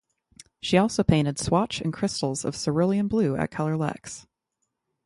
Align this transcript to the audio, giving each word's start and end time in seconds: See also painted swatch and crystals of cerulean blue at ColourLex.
See 0.63 0.79
also 0.79 1.03
painted 1.03 1.37
swatch 1.37 1.79
and 1.79 1.93
crystals 1.93 2.43
of 2.43 2.55
cerulean 2.59 3.07
blue 3.07 3.35
at 3.37 3.51
ColourLex. 3.51 4.25